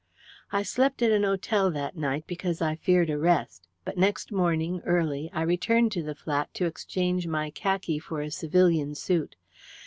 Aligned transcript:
"I 0.51 0.63
slept 0.63 1.03
at 1.03 1.11
an 1.11 1.21
hotel 1.21 1.69
that 1.69 1.95
night 1.95 2.25
because 2.25 2.59
I 2.59 2.73
feared 2.75 3.11
arrest, 3.11 3.67
but 3.85 3.99
next 3.99 4.31
morning, 4.31 4.81
early, 4.83 5.29
I 5.31 5.43
returned 5.43 5.91
to 5.91 6.01
the 6.01 6.15
flat 6.15 6.51
to 6.55 6.65
exchange 6.65 7.27
my 7.27 7.51
khaki 7.51 7.99
for 7.99 8.19
a 8.19 8.31
civilian 8.31 8.95
suit. 8.95 9.35